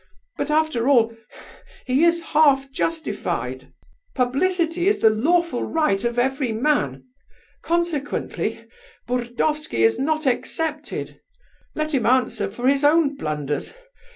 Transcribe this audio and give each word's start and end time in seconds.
But 0.35 0.49
after 0.49 0.89
all 0.89 1.15
he 1.85 2.03
is 2.03 2.23
half 2.23 2.71
justified; 2.71 3.71
publicity 4.15 4.87
is 4.87 4.97
the 4.97 5.11
lawful 5.11 5.61
right 5.61 6.03
of 6.03 6.17
every 6.17 6.51
man; 6.51 7.03
consequently, 7.61 8.65
Burdovsky 9.07 9.83
is 9.83 9.99
not 9.99 10.25
excepted. 10.25 11.21
Let 11.75 11.93
him 11.93 12.07
answer 12.07 12.49
for 12.49 12.67
his 12.67 12.83
own 12.83 13.15
blunders. 13.15 13.75